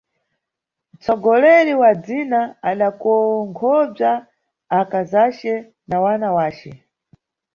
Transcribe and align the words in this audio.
Mtsogoleri 0.93 1.73
wa 1.81 1.91
dzinza 2.03 2.41
adakonkhobza 2.69 4.11
akazace 4.79 5.53
na 5.89 5.97
wana 6.03 6.29
wace. 6.37 6.71